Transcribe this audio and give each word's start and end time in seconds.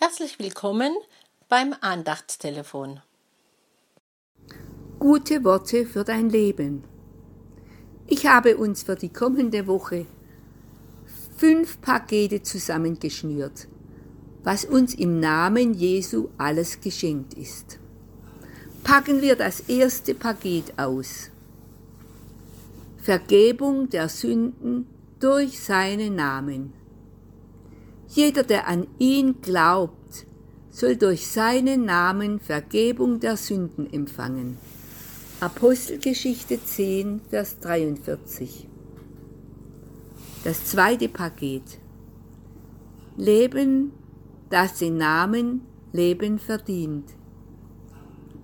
Herzlich 0.00 0.38
willkommen 0.38 0.94
beim 1.48 1.74
Andachtstelefon. 1.80 3.00
Gute 5.00 5.42
Worte 5.42 5.86
für 5.86 6.04
dein 6.04 6.30
Leben. 6.30 6.84
Ich 8.06 8.24
habe 8.28 8.58
uns 8.58 8.84
für 8.84 8.94
die 8.94 9.08
kommende 9.08 9.66
Woche 9.66 10.06
fünf 11.36 11.80
Pakete 11.80 12.44
zusammengeschnürt, 12.44 13.66
was 14.44 14.64
uns 14.64 14.94
im 14.94 15.18
Namen 15.18 15.74
Jesu 15.74 16.28
alles 16.38 16.80
geschenkt 16.80 17.34
ist. 17.34 17.80
Packen 18.84 19.20
wir 19.20 19.34
das 19.34 19.62
erste 19.62 20.14
Paket 20.14 20.78
aus. 20.78 21.32
Vergebung 22.98 23.90
der 23.90 24.08
Sünden 24.08 24.86
durch 25.18 25.58
seinen 25.58 26.14
Namen. 26.14 26.77
Jeder, 28.08 28.42
der 28.42 28.66
an 28.68 28.86
ihn 28.98 29.40
glaubt, 29.42 30.26
soll 30.70 30.96
durch 30.96 31.26
seinen 31.26 31.84
Namen 31.84 32.40
Vergebung 32.40 33.20
der 33.20 33.36
Sünden 33.36 33.92
empfangen. 33.92 34.56
Apostelgeschichte 35.40 36.62
10, 36.62 37.20
Vers 37.28 37.58
43. 37.60 38.66
Das 40.44 40.64
zweite 40.64 41.08
Paket. 41.08 41.80
Leben, 43.16 43.92
das 44.50 44.78
den 44.78 44.96
Namen 44.96 45.62
Leben 45.92 46.38
verdient. 46.38 47.10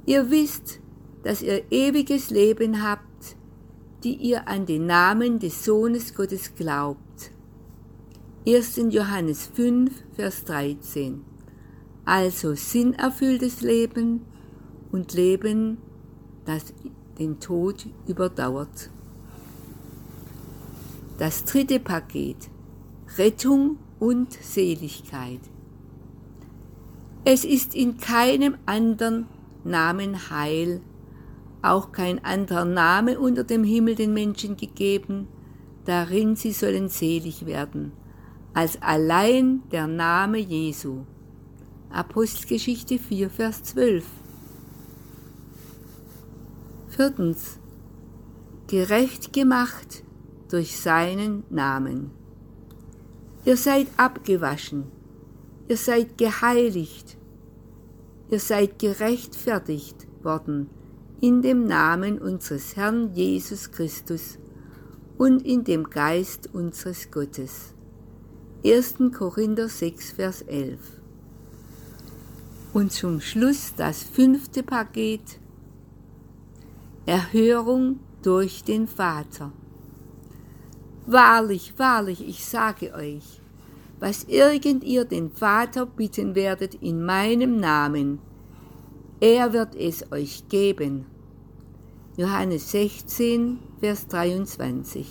Ihr 0.07 0.31
wisst, 0.31 0.81
dass 1.23 1.41
ihr 1.41 1.63
ewiges 1.71 2.31
Leben 2.31 2.83
habt, 2.83 3.37
die 4.03 4.17
ihr 4.17 4.47
an 4.49 4.67
den 4.67 4.87
Namen 4.87 5.39
des 5.39 5.65
Sohnes 5.65 6.15
Gottes 6.15 6.55
glaubt. 6.55 7.04
1. 8.47 8.77
Johannes 8.91 9.47
5, 9.55 9.91
Vers 10.13 10.45
13. 10.45 11.25
Also 12.05 12.55
sinnerfülltes 12.55 13.63
Leben 13.63 14.21
und 14.93 15.15
Leben, 15.15 15.79
das 16.45 16.75
den 17.19 17.41
Tod 17.41 17.87
überdauert. 18.07 18.91
Das 21.17 21.47
dritte 21.47 21.81
Paket. 21.81 22.37
Rettung 23.17 23.79
und 23.99 24.35
Seligkeit. 24.35 25.41
Es 27.25 27.47
ist 27.47 27.75
in 27.75 27.97
keinem 27.97 28.59
anderen 28.67 29.27
Namen 29.65 30.29
Heil, 30.29 30.83
auch 31.63 31.93
kein 31.93 32.23
anderer 32.23 32.67
Name 32.67 33.19
unter 33.19 33.43
dem 33.43 33.65
Himmel 33.65 33.95
den 33.95 34.13
Menschen 34.13 34.59
gegeben, 34.59 35.29
darin 35.87 36.37
sie 36.37 36.53
sollen 36.53 36.91
selig 36.91 37.47
werden 37.47 38.04
als 38.55 38.81
allein 38.81 39.63
der 39.73 39.89
Name 39.89 40.39
Jesu. 40.39 41.01
Apostelgeschichte 41.91 42.99
4, 42.99 43.29
Vers 43.29 43.65
12. 43.65 44.05
Viertens. 46.89 47.59
Gerecht 48.69 49.33
gemacht 49.33 50.05
durch 50.49 50.79
seinen 50.79 51.43
Namen. 51.51 52.13
Ihr 53.45 53.57
seid 53.57 53.89
abgewaschen, 53.97 54.85
ihr 55.69 55.77
seid 55.77 56.17
geheiligt, 56.17 57.19
ihr 58.31 58.41
seid 58.41 58.79
gerechtfertigt 58.79 60.07
worden 60.23 60.71
in 61.21 61.43
dem 61.43 61.67
Namen 61.67 62.19
unseres 62.19 62.77
Herrn 62.77 63.13
Jesus 63.13 63.71
Christus 63.71 64.39
und 65.19 65.45
in 65.45 65.65
dem 65.65 65.91
Geist 65.91 66.55
unseres 66.55 67.11
Gottes. 67.11 67.74
1. 68.67 69.13
Korinther 69.13 69.69
6, 69.69 70.13
Vers 70.13 70.41
11. 70.41 70.79
Und 72.73 72.93
zum 72.93 73.21
Schluss 73.21 73.75
das 73.77 74.03
fünfte 74.03 74.63
Paket. 74.63 75.39
Erhörung 77.05 78.01
durch 78.23 78.65
den 78.65 78.89
Vater. 78.89 79.53
Wahrlich, 81.05 81.75
wahrlich, 81.77 82.27
ich 82.27 82.43
sage 82.43 82.95
euch, 82.95 83.43
was 84.01 84.25
irgend 84.25 84.83
ihr 84.83 85.05
den 85.05 85.31
Vater 85.31 85.85
bitten 85.85 86.35
werdet 86.35 86.75
in 86.77 87.05
meinem 87.05 87.61
Namen, 87.61 88.19
er 89.21 89.53
wird 89.53 89.77
es 89.77 90.11
euch 90.11 90.49
geben. 90.49 91.05
Johannes 92.17 92.71
16, 92.71 93.59
Vers 93.81 94.07
23. 94.09 95.07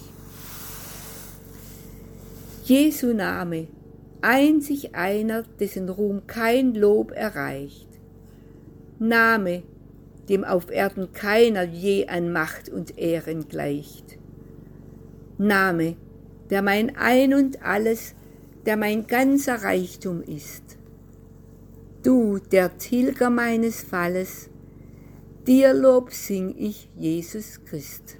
Jesu 2.65 3.13
Name, 3.13 3.67
einzig 4.21 4.95
einer, 4.95 5.43
dessen 5.59 5.89
Ruhm 5.89 6.27
kein 6.27 6.73
Lob 6.73 7.11
erreicht. 7.11 7.89
Name, 8.99 9.63
dem 10.29 10.45
auf 10.45 10.71
Erden 10.71 11.11
keiner 11.11 11.63
je 11.63 12.07
an 12.07 12.31
Macht 12.31 12.69
und 12.69 12.97
Ehren 12.97 13.49
gleicht. 13.49 14.17
Name, 15.37 15.97
der 16.51 16.61
mein 16.61 16.95
Ein 16.95 17.33
und 17.33 17.61
alles, 17.63 18.15
der 18.65 18.77
mein 18.77 19.07
ganzer 19.07 19.63
Reichtum 19.63 20.21
ist. 20.21 20.77
Du, 22.01 22.37
der 22.37 22.77
Tilger 22.77 23.29
meines 23.29 23.83
Falles, 23.83 24.49
dir 25.45 25.73
Lob 25.73 26.13
sing 26.13 26.55
ich, 26.57 26.87
Jesus 26.95 27.59
Christ. 27.65 28.19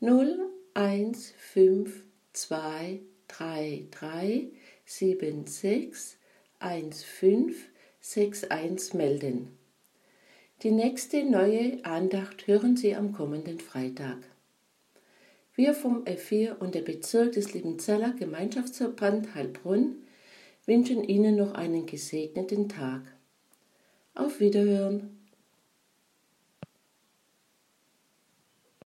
0 0.00 0.50
1 0.74 1.32
5 1.38 2.04
2 2.34 3.00
3 3.28 3.86
3 3.90 4.50
7 4.84 5.46
6 5.46 6.18
1 6.58 7.02
5 7.02 7.68
6 8.00 8.44
1 8.50 8.92
melden. 8.92 9.56
Die 10.62 10.70
nächste 10.70 11.24
neue 11.24 11.82
Andacht 11.86 12.46
hören 12.46 12.76
Sie 12.76 12.94
am 12.94 13.14
kommenden 13.14 13.58
Freitag. 13.58 14.18
Wir 15.54 15.72
vom 15.72 16.04
F4 16.04 16.58
und 16.58 16.74
der 16.74 16.82
Bezirk 16.82 17.32
des 17.32 17.54
Liebenzeller 17.54 18.12
Gemeinschaftsverband 18.12 19.34
Heilbrunn 19.34 19.96
wünschen 20.66 21.04
Ihnen 21.04 21.36
noch 21.36 21.54
einen 21.54 21.86
gesegneten 21.86 22.68
Tag. 22.68 23.00
Auf 24.14 24.40
Wiederhören! 24.40 25.25